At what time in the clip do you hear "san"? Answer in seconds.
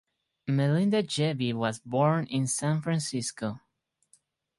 2.47-2.81